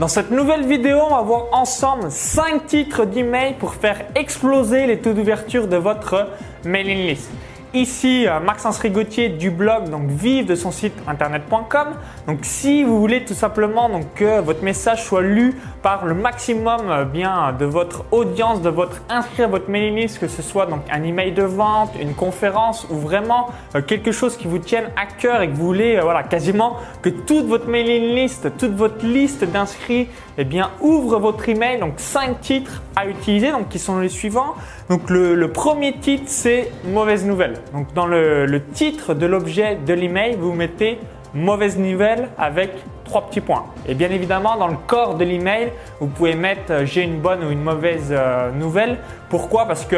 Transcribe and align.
Dans 0.00 0.08
cette 0.08 0.30
nouvelle 0.30 0.64
vidéo, 0.64 0.98
on 1.10 1.14
va 1.14 1.20
voir 1.20 1.48
ensemble 1.52 2.10
5 2.10 2.66
titres 2.66 3.04
d'email 3.04 3.56
pour 3.58 3.74
faire 3.74 4.06
exploser 4.14 4.86
les 4.86 4.98
taux 4.98 5.12
d'ouverture 5.12 5.68
de 5.68 5.76
votre 5.76 6.26
mailing 6.64 7.06
list. 7.06 7.30
Ici, 7.72 8.26
euh, 8.26 8.40
Maxence 8.40 8.80
Rigotier 8.80 9.28
du 9.28 9.52
blog 9.52 9.90
donc 9.90 10.08
vive 10.08 10.44
de 10.44 10.56
son 10.56 10.72
site 10.72 10.92
internet.com. 11.06 11.86
Donc 12.26 12.40
si 12.42 12.82
vous 12.82 12.98
voulez 12.98 13.24
tout 13.24 13.34
simplement 13.34 13.88
donc 13.88 14.12
que 14.14 14.40
votre 14.40 14.64
message 14.64 15.04
soit 15.04 15.22
lu 15.22 15.54
par 15.80 16.04
le 16.04 16.14
maximum 16.14 16.80
euh, 16.90 17.04
bien 17.04 17.52
de 17.56 17.64
votre 17.64 18.06
audience, 18.10 18.60
de 18.60 18.70
votre 18.70 19.02
inscrit 19.08 19.44
à 19.44 19.46
votre 19.46 19.70
mailing 19.70 19.94
list, 19.94 20.18
que 20.18 20.26
ce 20.26 20.42
soit 20.42 20.66
donc 20.66 20.80
un 20.90 21.04
email 21.04 21.30
de 21.30 21.44
vente, 21.44 21.92
une 22.00 22.14
conférence 22.14 22.88
ou 22.90 22.96
vraiment 22.96 23.50
euh, 23.76 23.82
quelque 23.82 24.10
chose 24.10 24.36
qui 24.36 24.48
vous 24.48 24.58
tienne 24.58 24.90
à 24.96 25.06
cœur 25.06 25.40
et 25.40 25.48
que 25.48 25.54
vous 25.54 25.66
voulez 25.66 26.00
voilà 26.00 26.24
quasiment 26.24 26.76
que 27.02 27.08
toute 27.08 27.46
votre 27.46 27.68
mailing 27.68 28.16
list, 28.16 28.50
toute 28.58 28.74
votre 28.74 29.06
liste 29.06 29.44
d'inscrits 29.44 30.08
eh 30.38 30.44
bien 30.44 30.70
ouvre 30.80 31.20
votre 31.20 31.48
email. 31.48 31.78
Donc 31.78 31.94
cinq 31.98 32.40
titres 32.40 32.82
à 32.96 33.06
utiliser 33.06 33.52
donc 33.52 33.68
qui 33.68 33.78
sont 33.78 34.00
les 34.00 34.08
suivants. 34.08 34.56
Donc 34.88 35.08
le, 35.08 35.36
le 35.36 35.52
premier 35.52 35.92
titre 35.98 36.24
c'est 36.26 36.72
mauvaise 36.84 37.24
nouvelle. 37.24 37.59
Donc 37.72 37.92
dans 37.94 38.06
le, 38.06 38.60
titre 38.72 39.14
de 39.14 39.26
l'objet 39.26 39.76
de 39.76 39.92
l'email, 39.94 40.36
vous 40.36 40.52
mettez 40.52 40.98
mauvaise 41.34 41.78
nouvelle 41.78 42.28
avec 42.38 42.70
trois 43.04 43.26
petits 43.28 43.40
points. 43.40 43.64
Et 43.86 43.94
bien 43.94 44.10
évidemment, 44.10 44.56
dans 44.56 44.68
le 44.68 44.76
corps 44.86 45.14
de 45.14 45.24
l'email, 45.24 45.72
vous 46.00 46.08
pouvez 46.08 46.34
mettre 46.34 46.72
euh, 46.72 46.84
j'ai 46.84 47.02
une 47.02 47.20
bonne 47.20 47.44
ou 47.44 47.50
une 47.50 47.62
mauvaise 47.62 48.08
euh, 48.10 48.50
nouvelle. 48.52 48.98
Pourquoi? 49.28 49.66
Parce 49.66 49.84
que 49.84 49.96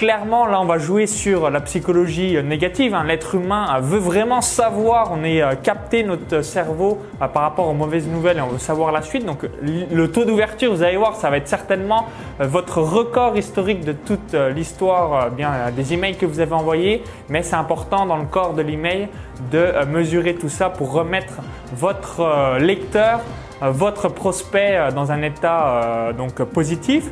clairement, 0.00 0.46
là, 0.46 0.62
on 0.62 0.64
va 0.64 0.78
jouer 0.78 1.06
sur 1.06 1.50
la 1.50 1.60
psychologie 1.60 2.42
négative. 2.42 2.94
Hein. 2.94 3.04
L'être 3.06 3.34
humain 3.34 3.78
veut 3.80 3.98
vraiment 3.98 4.40
savoir, 4.40 5.12
on 5.12 5.22
est 5.24 5.42
euh, 5.42 5.54
capté 5.62 6.04
notre 6.04 6.40
cerveau 6.40 7.02
euh, 7.20 7.28
par 7.28 7.42
rapport 7.42 7.68
aux 7.68 7.74
mauvaises 7.74 8.08
nouvelles 8.08 8.38
et 8.38 8.40
on 8.40 8.48
veut 8.48 8.58
savoir 8.58 8.92
la 8.92 9.02
suite. 9.02 9.26
Donc, 9.26 9.40
le 9.62 10.06
taux 10.10 10.24
d'ouverture, 10.24 10.72
vous 10.72 10.82
allez 10.82 10.96
voir, 10.96 11.16
ça 11.16 11.28
va 11.28 11.36
être 11.36 11.48
certainement 11.48 12.06
euh, 12.40 12.46
votre 12.46 12.78
record 12.80 13.36
historique 13.36 13.84
de 13.84 13.92
toute 13.92 14.32
l'histoire 14.56 15.32
des 15.76 15.92
emails 15.92 16.16
que 16.16 16.24
vous 16.24 16.40
avez 16.40 16.54
envoyés. 16.54 17.02
Mais 17.28 17.42
c'est 17.42 17.56
important 17.56 18.06
dans 18.06 18.16
le 18.16 18.24
corps 18.24 18.54
de 18.54 18.62
l'email 18.62 19.08
de 19.52 19.84
mesurer 19.84 20.34
tout 20.34 20.48
ça 20.48 20.70
pour 20.70 20.92
remettre 20.92 21.34
votre 21.74 22.56
lecteur, 22.58 23.20
votre 23.60 24.08
prospect 24.08 24.78
dans 24.94 25.12
un 25.12 25.20
état 25.20 26.12
donc 26.16 26.42
positif. 26.44 27.10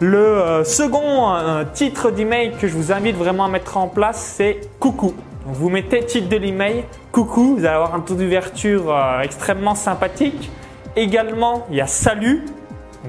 Le 0.00 0.18
euh, 0.18 0.64
second 0.64 1.34
euh, 1.34 1.64
titre 1.72 2.10
d'email 2.10 2.52
que 2.60 2.66
je 2.66 2.74
vous 2.74 2.90
invite 2.90 3.16
vraiment 3.16 3.44
à 3.44 3.48
mettre 3.48 3.76
en 3.76 3.86
place, 3.86 4.34
c'est 4.36 4.60
coucou. 4.80 5.14
vous 5.46 5.70
mettez 5.70 6.04
titre 6.04 6.28
de 6.28 6.36
l'email, 6.36 6.84
coucou, 7.12 7.54
vous 7.56 7.64
allez 7.64 7.76
avoir 7.76 7.94
un 7.94 8.00
taux 8.00 8.14
d'ouverture 8.14 8.92
euh, 8.92 9.20
extrêmement 9.20 9.76
sympathique. 9.76 10.50
Également, 10.96 11.66
il 11.70 11.76
y 11.76 11.80
a 11.80 11.86
salut. 11.86 12.44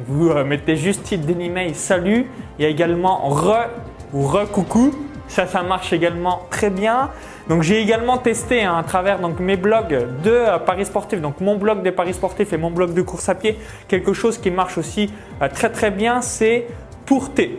Vous 0.07 0.33
mettez 0.43 0.75
juste 0.75 1.03
titre 1.03 1.25
de 1.25 1.33
l'email, 1.33 1.73
salut. 1.73 2.27
Il 2.59 2.63
y 2.63 2.65
a 2.65 2.69
également 2.69 3.29
re 3.29 3.69
ou 4.13 4.27
re 4.27 4.49
coucou. 4.51 4.91
Ça, 5.27 5.47
ça 5.47 5.63
marche 5.63 5.91
également 5.91 6.41
très 6.49 6.69
bien. 6.69 7.09
Donc 7.47 7.61
j'ai 7.61 7.79
également 7.79 8.17
testé 8.17 8.63
hein, 8.63 8.75
à 8.77 8.83
travers 8.83 9.19
donc, 9.19 9.39
mes 9.39 9.55
blogs 9.55 10.07
de 10.23 10.31
euh, 10.31 10.57
Paris 10.57 10.85
Sportif, 10.85 11.21
donc 11.21 11.41
mon 11.41 11.57
blog 11.57 11.83
de 11.83 11.91
Paris 11.91 12.13
Sportif 12.13 12.53
et 12.53 12.57
mon 12.57 12.71
blog 12.71 12.93
de 12.93 13.01
course 13.03 13.29
à 13.29 13.35
pied, 13.35 13.59
quelque 13.87 14.13
chose 14.13 14.39
qui 14.39 14.49
marche 14.49 14.77
aussi 14.79 15.11
euh, 15.41 15.47
très 15.47 15.69
très 15.69 15.91
bien, 15.91 16.21
c'est 16.21 16.67
pour 17.05 17.33
tes 17.33 17.57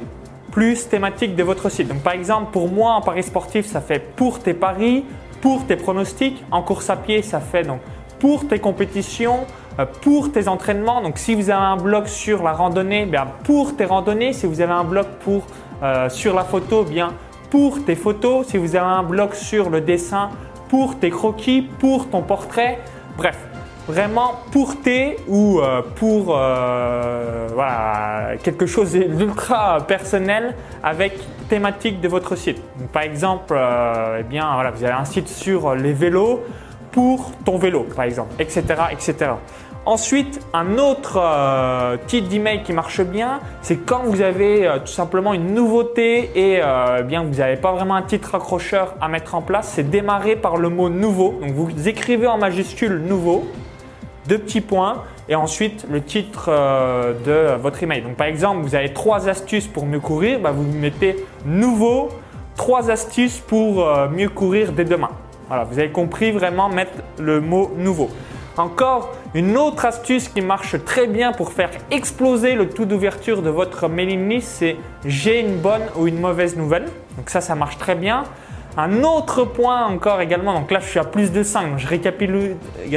plus 0.50 0.89
thématique 0.89 1.36
de 1.36 1.42
votre 1.45 1.69
site. 1.69 1.86
Donc 1.86 2.00
par 2.00 2.14
exemple 2.14 2.50
pour 2.50 2.69
moi 2.69 2.95
en 2.95 3.00
Paris 3.00 3.23
Sportif, 3.23 3.67
ça 3.67 3.80
fait 3.80 4.01
pour 4.01 4.41
tes 4.41 4.55
paris, 4.55 5.05
pour 5.41 5.67
tes 5.67 5.77
pronostics. 5.77 6.42
En 6.51 6.62
course 6.62 6.91
à 6.91 6.97
pied, 6.97 7.23
ça 7.23 7.39
fait 7.39 7.62
donc 7.62 7.80
pour 8.19 8.48
tes 8.48 8.58
compétitions, 8.58 9.47
euh, 9.78 9.84
pour 10.03 10.33
tes 10.33 10.48
entraînements. 10.48 11.01
Donc 11.01 11.19
si 11.19 11.36
vous 11.36 11.51
avez 11.51 11.62
un 11.62 11.77
blog 11.77 12.06
sur 12.06 12.42
la 12.42 12.53
randonnée, 12.53 13.06
bien 13.06 13.28
pour 13.45 13.77
tes 13.77 13.84
randonnées. 13.84 14.33
Si 14.33 14.47
vous 14.47 14.61
avez 14.61 14.73
un 14.73 14.84
blog 14.84 15.06
pour 15.20 15.47
sur 16.08 16.34
la 16.34 16.42
photo, 16.42 16.84
bien 16.84 17.12
pour 17.50 17.84
tes 17.84 17.94
photos, 17.94 18.47
si 18.47 18.58
vous 18.58 18.77
avez 18.77 18.86
un 18.86 19.02
blog 19.02 19.34
sur 19.34 19.70
le 19.70 19.80
dessin, 19.80 20.30
pour 20.68 20.98
tes 20.98 21.11
croquis, 21.11 21.62
pour 21.62 22.08
ton 22.08 22.23
portrait, 22.23 22.79
bref, 23.17 23.36
vraiment 23.86 24.40
pour 24.51 24.80
tes 24.80 25.17
ou 25.29 25.61
euh, 25.61 25.83
pour 25.95 26.36
euh, 26.36 27.48
quelque 28.42 28.67
chose 28.67 28.92
d'ultra 28.92 29.79
personnel 29.86 30.55
avec 30.83 31.18
thématique 31.48 32.01
de 32.01 32.08
votre 32.08 32.34
site. 32.34 32.61
par 32.92 33.02
exemple, 33.02 33.55
euh, 33.57 34.18
eh 34.20 34.23
bien, 34.24 34.52
voilà, 34.55 34.70
vous 34.73 34.83
avez 34.83 34.95
un 34.95 35.05
site 35.05 35.28
sur 35.28 35.74
les 35.74 35.92
vélos 35.92 36.42
pour 36.90 37.30
ton 37.45 37.58
vélo, 37.58 37.86
par 37.95 38.07
exemple, 38.07 38.34
etc., 38.40 38.64
etc. 38.90 39.33
Ensuite, 39.86 40.41
un 40.52 40.79
autre 40.79 41.17
euh, 41.17 41.97
type 42.08 42.27
d'email 42.27 42.64
qui 42.64 42.73
marche 42.73 43.02
bien, 43.02 43.39
c'est 43.63 43.77
quand 43.77 44.02
vous 44.02 44.20
avez 44.20 44.67
euh, 44.67 44.80
tout 44.80 44.89
simplement 44.89 45.33
une 45.33 45.55
nouveauté 45.55 46.33
et 46.35 46.58
euh, 46.61 47.02
bien 47.02 47.23
vous 47.23 47.36
n'avez 47.36 47.55
pas 47.55 47.70
vraiment 47.70 47.95
un 47.95 48.02
titre 48.02 48.35
accrocheur 48.35 48.96
à 49.01 49.07
mettre 49.07 49.36
en 49.36 49.42
place, 49.42 49.70
c'est 49.77 49.89
démarrer 49.89 50.35
par 50.35 50.57
le 50.57 50.70
mot 50.70 50.89
nouveau. 50.89 51.39
Donc 51.41 51.52
vous 51.52 51.89
écrivez 51.89 52.27
en 52.27 52.36
majuscule 52.36 52.98
nouveau, 52.98 53.46
deux 54.27 54.39
petits 54.39 54.61
points 54.61 55.05
et 55.29 55.36
ensuite 55.36 55.86
le 55.89 56.02
titre 56.02 56.51
de 56.51 57.57
votre 57.57 57.80
email. 57.80 58.02
Donc 58.02 58.17
par 58.17 58.27
exemple, 58.27 58.63
vous 58.63 58.75
avez 58.75 58.92
trois 58.92 59.29
astuces 59.29 59.69
pour 59.69 59.86
mieux 59.86 60.01
courir, 60.01 60.41
bah, 60.41 60.51
vous 60.51 60.64
mettez 60.64 61.25
nouveau, 61.45 62.08
trois 62.57 62.91
astuces 62.91 63.39
pour 63.39 63.86
mieux 64.11 64.29
courir 64.29 64.73
dès 64.73 64.85
demain. 64.85 65.11
Voilà, 65.46 65.63
vous 65.63 65.79
avez 65.79 65.91
compris 65.91 66.33
vraiment 66.33 66.69
mettre 66.69 66.92
le 67.20 67.41
mot 67.41 67.70
nouveau. 67.77 68.11
Encore 68.56 69.12
une 69.34 69.58
autre 69.58 69.84
astuce 69.84 70.28
qui 70.28 70.40
marche 70.40 70.83
très 70.84 71.06
bien 71.06 71.33
pour 71.33 71.52
faire 71.52 71.70
exploser 71.90 72.55
le 72.55 72.70
taux 72.70 72.86
d'ouverture 72.86 73.42
de 73.42 73.50
votre 73.50 73.86
mailing 73.86 74.28
list, 74.28 74.48
c'est 74.48 74.77
j'ai 75.05 75.40
une 75.40 75.58
bonne 75.58 75.83
ou 75.94 76.06
une 76.06 76.18
mauvaise 76.18 76.56
nouvelle. 76.56 76.86
Donc 77.18 77.28
ça, 77.28 77.42
ça 77.42 77.55
marche 77.55 77.77
très 77.77 77.95
bien. 77.95 78.24
Un 78.78 79.05
autre 79.05 79.45
point 79.45 79.86
encore 79.86 80.20
également, 80.20 80.52
donc 80.52 80.70
là 80.70 80.80
je 80.80 80.86
suis 80.86 80.98
à 80.98 81.05
plus 81.05 81.33
de 81.33 81.42
5, 81.42 81.78
je 81.78 81.86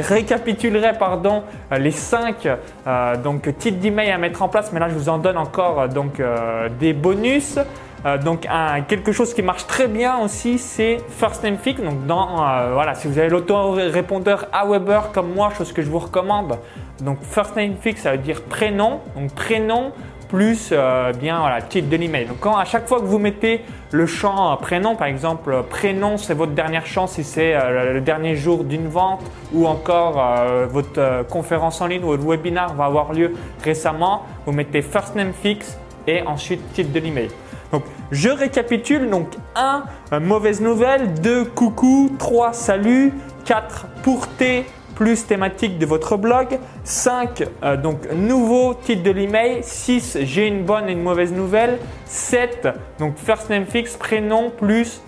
récapitulerai 0.02 0.98
pardon, 0.98 1.42
les 1.74 1.90
5 1.90 2.46
euh, 2.86 3.16
donc, 3.16 3.56
titres 3.56 3.78
d'email 3.78 4.10
à 4.10 4.18
mettre 4.18 4.42
en 4.42 4.48
place, 4.48 4.72
mais 4.74 4.80
là 4.80 4.90
je 4.90 4.94
vous 4.94 5.08
en 5.08 5.16
donne 5.16 5.38
encore 5.38 5.88
donc, 5.88 6.20
euh, 6.20 6.68
des 6.78 6.92
bonus. 6.92 7.58
Euh, 8.06 8.16
donc 8.18 8.46
quelque 8.88 9.12
chose 9.12 9.34
qui 9.34 9.42
marche 9.42 9.66
très 9.66 9.86
bien 9.86 10.18
aussi, 10.18 10.58
c'est 10.58 10.98
First 11.08 11.42
Name 11.42 11.58
Fix. 11.58 11.82
Donc 11.82 12.06
dans, 12.06 12.42
euh, 12.42 12.70
voilà, 12.72 12.94
si 12.94 13.08
vous 13.08 13.18
avez 13.18 13.28
l'auto-répondeur 13.28 14.46
Aweber 14.52 15.12
comme 15.12 15.34
moi, 15.34 15.50
chose 15.56 15.72
que 15.72 15.82
je 15.82 15.90
vous 15.90 15.98
recommande. 15.98 16.58
Donc 17.02 17.18
First 17.22 17.56
Name 17.56 17.74
Fix, 17.80 18.02
ça 18.02 18.12
veut 18.12 18.18
dire 18.18 18.42
prénom. 18.42 19.00
Donc 19.16 19.32
prénom 19.34 19.92
plus 20.28 20.70
euh, 20.72 21.12
bien 21.12 21.40
voilà, 21.40 21.60
titre 21.60 21.88
de 21.88 21.96
l'email. 21.96 22.26
Donc 22.26 22.38
à 22.46 22.64
chaque 22.64 22.86
fois 22.86 23.00
que 23.00 23.04
vous 23.04 23.18
mettez 23.18 23.62
le 23.90 24.06
champ 24.06 24.56
prénom, 24.58 24.94
par 24.94 25.08
exemple 25.08 25.64
prénom 25.68 26.16
c'est 26.16 26.34
votre 26.34 26.52
dernière 26.52 26.86
chance 26.86 27.14
si 27.14 27.24
c'est 27.24 27.56
le 27.92 28.00
dernier 28.00 28.36
jour 28.36 28.62
d'une 28.62 28.86
vente 28.86 29.22
ou 29.52 29.66
encore 29.66 30.24
votre 30.70 31.26
conférence 31.28 31.80
en 31.80 31.88
ligne 31.88 32.04
ou 32.04 32.10
votre 32.10 32.22
webinar 32.22 32.74
va 32.74 32.84
avoir 32.84 33.12
lieu 33.12 33.34
récemment, 33.64 34.22
vous 34.46 34.52
mettez 34.52 34.82
First 34.82 35.16
Name 35.16 35.32
Fix 35.32 35.76
et 36.06 36.22
ensuite 36.22 36.60
titre 36.74 36.92
de 36.92 37.00
l'email. 37.00 37.30
Donc, 37.72 37.84
je 38.10 38.28
récapitule. 38.28 39.10
Donc, 39.10 39.28
1, 39.54 40.20
mauvaise 40.20 40.60
nouvelle. 40.60 41.14
2, 41.14 41.44
coucou. 41.44 42.10
3, 42.18 42.52
salut. 42.52 43.12
4, 43.44 43.86
pour 44.02 44.28
T 44.28 44.64
plus 45.00 45.26
thématique 45.26 45.78
de 45.78 45.86
votre 45.86 46.18
blog. 46.18 46.58
5, 46.84 47.48
euh, 47.62 47.78
donc 47.78 48.06
nouveau 48.12 48.74
titre 48.74 49.02
de 49.02 49.10
l'email. 49.10 49.60
6, 49.62 50.18
j'ai 50.24 50.46
une 50.46 50.64
bonne 50.64 50.90
et 50.90 50.92
une 50.92 51.02
mauvaise 51.02 51.32
nouvelle. 51.32 51.78
7, 52.04 52.68
donc 52.98 53.16
first 53.16 53.48
name 53.48 53.64
fix, 53.64 53.96
prénom 53.96 54.50
plus 54.50 55.00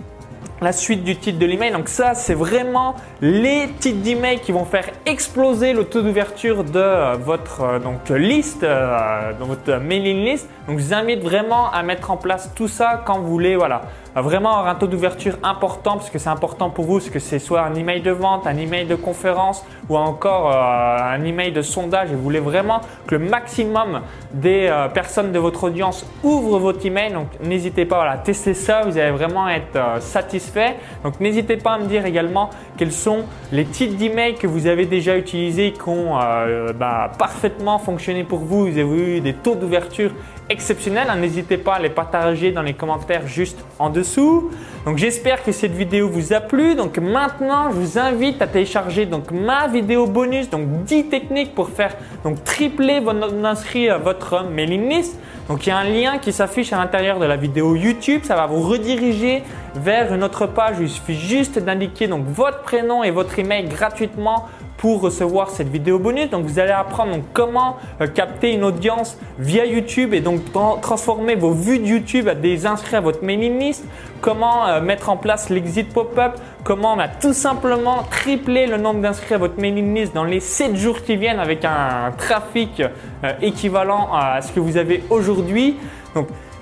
la 0.63 0.73
suite 0.73 1.05
du 1.05 1.17
titre 1.17 1.39
de 1.39 1.47
l'email. 1.47 1.73
Donc 1.73 1.89
ça, 1.89 2.15
c'est 2.15 2.35
vraiment 2.35 2.97
les 3.21 3.69
titres 3.81 4.03
d'email 4.03 4.41
qui 4.41 4.53
vont 4.53 4.65
faire 4.65 4.87
exploser 5.07 5.73
le 5.73 5.85
taux 5.85 6.03
d'ouverture 6.03 6.65
de 6.65 6.79
euh, 6.79 7.17
votre 7.19 7.63
euh, 7.63 8.19
liste, 8.19 8.63
euh, 8.63 9.33
de 9.33 9.45
votre 9.45 9.77
mailing 9.79 10.25
list. 10.25 10.49
Donc 10.67 10.79
je 10.79 10.85
vous 10.85 10.95
invite 10.95 11.23
vraiment 11.23 11.71
à 11.71 11.83
mettre 11.83 12.11
en 12.11 12.17
place 12.17 12.51
tout 12.55 12.69
ça 12.69 13.03
quand 13.05 13.19
vous 13.19 13.29
voulez 13.29 13.57
voilà, 13.57 13.83
vraiment 14.21 14.51
avoir 14.51 14.69
un 14.69 14.75
taux 14.75 14.87
d'ouverture 14.87 15.39
important 15.43 15.95
parce 15.95 16.11
que 16.11 16.19
c'est 16.19 16.29
important 16.29 16.71
pour 16.71 16.85
vous, 16.85 16.99
parce 16.99 17.11
que 17.11 17.19
c'est 17.19 17.39
soit 17.39 17.63
un 17.63 17.75
email 17.75 18.03
de 18.03 18.11
vente, 18.11 18.47
un 18.47 18.57
email 18.57 18.87
de 18.87 18.95
conférence 18.95 19.65
ou 19.89 19.97
encore 19.97 20.51
un 20.53 21.25
email 21.25 21.53
de 21.53 21.63
sondage 21.63 22.11
et 22.13 22.15
vous 22.15 22.23
voulez 22.23 22.41
vraiment 22.41 22.81
que 23.07 23.15
le 23.15 23.25
maximum 23.27 24.01
des 24.33 24.71
personnes 24.93 25.33
de 25.33 25.39
votre 25.39 25.65
audience 25.65 26.07
ouvrent 26.23 26.59
votre 26.59 26.85
email. 26.85 27.13
Donc 27.13 27.29
n'hésitez 27.43 27.85
pas 27.85 28.09
à 28.09 28.19
tester 28.19 28.55
ça, 28.55 28.83
vous 28.83 28.99
allez 28.99 29.13
vraiment 29.13 29.49
être 29.49 30.01
satisfait 30.01 30.77
donc 31.05 31.21
n'hésitez 31.21 31.57
pas 31.57 31.73
à 31.73 31.79
me 31.79 31.87
dire 31.87 32.07
également 32.07 32.51
quels 32.77 32.93
sont 32.93 33.25
les 33.51 33.65
types 33.65 33.97
d'emails 33.97 34.35
que 34.35 34.47
vous 34.47 34.67
avez 34.67 34.87
déjà 34.87 35.17
utilisés 35.17 35.73
qui 35.73 35.89
ont 35.89 36.19
euh, 36.21 36.73
bah, 36.73 37.13
parfaitement 37.19 37.79
fonctionné 37.79 38.25
pour 38.25 38.41
vous. 38.41 38.67
Vous 38.67 38.79
avez 38.79 39.17
eu 39.17 39.21
des 39.21 39.35
taux 39.35 39.55
d'ouverture 39.55 40.13
exceptionnels. 40.53 41.09
N'hésitez 41.19 41.57
pas 41.57 41.75
à 41.75 41.79
les 41.81 41.91
partager 41.91 42.53
dans 42.53 42.63
les 42.63 42.75
commentaires 42.75 43.27
juste 43.27 43.59
en 43.79 43.91
dessous. 43.91 44.51
Donc 44.85 44.99
j'espère 44.99 45.43
que 45.43 45.51
cette 45.51 45.73
vidéo 45.73 46.09
vous 46.09 46.33
a 46.33 46.41
plu. 46.41 46.75
Donc 46.75 46.99
maintenant, 46.99 47.71
je 47.71 47.77
vous 47.77 47.99
invite 47.99 48.41
à 48.43 48.47
télécharger 48.47 49.07
donc 49.07 49.31
ma 49.31 49.67
vidéo 49.67 50.07
bonus, 50.07 50.51
donc 50.51 50.85
10 50.85 51.07
techniques 51.07 51.55
pour 51.55 51.71
faire 51.71 51.95
donc 52.23 52.45
tripler 52.45 53.01
votre 53.01 53.33
inscrit 53.45 53.89
à 53.89 53.99
votre 53.99 54.45
mailing 54.45 54.89
list. 54.89 55.19
Donc 55.49 55.67
il 55.67 55.71
y 55.71 55.73
a 55.73 55.79
un 55.79 55.85
lien 55.85 56.19
qui 56.19 56.33
s'affiche 56.33 56.73
à 56.73 56.77
l'intérieur 56.77 57.19
de 57.19 57.25
la 57.25 57.37
vidéo 57.37 57.75
YouTube, 57.75 58.23
ça 58.25 58.37
va 58.37 58.47
vous 58.47 58.63
rediriger 58.63 59.43
vers 59.75 60.13
une 60.13 60.23
autre 60.23 60.47
page 60.47 60.77
il 60.81 60.89
suffit 60.89 61.19
juste 61.19 61.59
d'indiquer 61.59 62.07
donc 62.07 62.27
votre 62.27 62.63
prénom 62.63 63.03
et 63.03 63.11
votre 63.11 63.39
email 63.39 63.69
gratuitement 63.69 64.49
pour 64.83 65.01
recevoir 65.01 65.51
cette 65.51 65.69
vidéo 65.69 66.01
bonus. 66.01 66.29
Donc 66.31 66.45
vous 66.45 66.59
allez 66.59 66.73
apprendre 66.73 67.17
comment 67.33 67.77
euh, 68.01 68.09
capter 68.09 68.53
une 68.53 68.65
audience 68.65 69.17
via 69.39 69.65
YouTube 69.65 70.13
et 70.13 70.21
donc 70.21 70.41
transformer 70.81 71.37
vos 71.37 71.53
vues 71.53 71.79
de 71.79 71.85
YouTube 71.85 72.27
à 72.27 72.35
des 72.35 72.67
inscrits 72.67 72.97
à 72.97 73.01
votre 73.01 73.23
mailing 73.23 73.61
list, 73.61 73.85
comment 74.21 74.67
euh, 74.67 74.81
mettre 74.81 75.09
en 75.09 75.17
place 75.17 75.51
l'exit 75.51 75.89
pop-up, 75.89 76.33
comment 76.65 76.97
tout 77.21 77.33
simplement 77.33 78.03
tripler 78.11 78.67
le 78.67 78.77
nombre 78.77 79.01
d'inscrits 79.01 79.35
à 79.35 79.39
votre 79.39 79.61
mailing 79.61 79.95
list 79.95 80.17
dans 80.17 80.25
les 80.25 80.41
7 80.41 80.75
jours 80.75 81.03
qui 81.03 81.17
viennent 81.17 81.39
avec 81.39 81.65
un 81.65 82.11
trafic 82.19 82.81
euh, 82.81 83.33
équivalent 83.41 84.09
à 84.13 84.43
ce 84.43 84.51
que 84.51 84.59
vous 84.59 84.79
avez 84.79 85.05
aujourd'hui. 85.11 85.77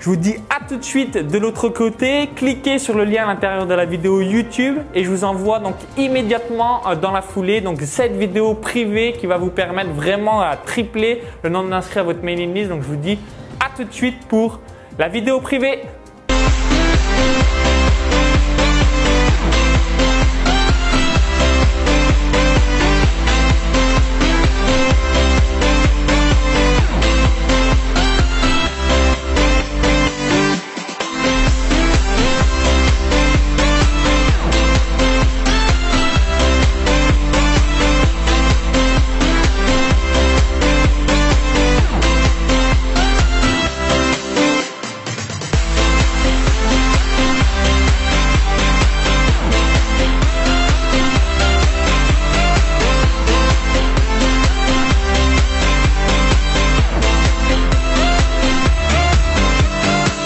Je 0.01 0.09
vous 0.09 0.15
dis 0.15 0.35
à 0.49 0.67
tout 0.67 0.77
de 0.77 0.83
suite 0.83 1.15
de 1.15 1.37
l'autre 1.37 1.69
côté. 1.69 2.27
Cliquez 2.35 2.79
sur 2.79 2.95
le 2.95 3.03
lien 3.03 3.23
à 3.23 3.27
l'intérieur 3.27 3.67
de 3.67 3.73
la 3.75 3.85
vidéo 3.85 4.19
YouTube 4.19 4.77
et 4.95 5.03
je 5.03 5.09
vous 5.11 5.23
envoie 5.23 5.59
donc 5.59 5.75
immédiatement 5.95 6.81
euh, 6.87 6.95
dans 6.95 7.11
la 7.11 7.21
foulée 7.21 7.61
donc 7.61 7.81
cette 7.81 8.13
vidéo 8.13 8.55
privée 8.55 9.13
qui 9.13 9.27
va 9.27 9.37
vous 9.37 9.51
permettre 9.51 9.91
vraiment 9.91 10.41
à 10.41 10.57
tripler 10.57 11.21
le 11.43 11.51
nombre 11.51 11.69
d'inscrits 11.69 11.99
à 11.99 12.03
votre 12.03 12.23
mailing 12.23 12.51
list. 12.51 12.69
Donc 12.69 12.81
je 12.81 12.87
vous 12.87 12.95
dis 12.95 13.19
à 13.59 13.69
tout 13.77 13.83
de 13.83 13.93
suite 13.93 14.25
pour 14.27 14.59
la 14.97 15.07
vidéo 15.07 15.39
privée. 15.39 15.83